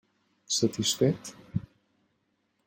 [0.55, 1.23] Satisfet?